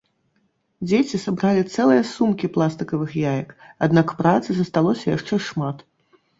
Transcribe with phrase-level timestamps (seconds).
[0.87, 3.55] Дзеці сабралі цэлыя сумкі пластыкавых яек,
[3.89, 5.89] аднак працы засталося яшчэ шмат.